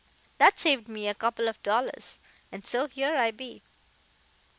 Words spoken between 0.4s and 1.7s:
saved me a couple of